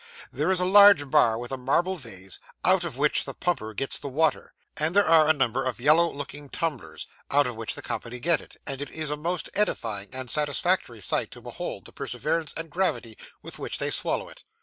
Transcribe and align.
There 0.33 0.49
is 0.49 0.59
a 0.59 0.65
large 0.65 1.11
bar 1.11 1.37
with 1.37 1.51
a 1.51 1.57
marble 1.57 1.95
vase, 1.95 2.39
out 2.65 2.83
of 2.83 2.97
which 2.97 3.23
the 3.25 3.35
pumper 3.35 3.71
gets 3.75 3.99
the 3.99 4.07
water; 4.09 4.51
and 4.75 4.95
there 4.95 5.05
are 5.07 5.27
a 5.27 5.31
number 5.31 5.63
of 5.63 5.79
yellow 5.79 6.11
looking 6.11 6.49
tumblers, 6.49 7.05
out 7.29 7.45
of 7.45 7.55
which 7.55 7.75
the 7.75 7.83
company 7.83 8.19
get 8.19 8.41
it; 8.41 8.55
and 8.65 8.81
it 8.81 8.89
is 8.89 9.11
a 9.11 9.15
most 9.15 9.51
edifying 9.53 10.09
and 10.11 10.31
satisfactory 10.31 11.01
sight 11.01 11.29
to 11.29 11.41
behold 11.41 11.85
the 11.85 11.91
perseverance 11.93 12.51
and 12.57 12.71
gravity 12.71 13.15
with 13.43 13.59
which 13.59 13.77
they 13.77 13.91
swallow 13.91 14.27
it. 14.27 14.43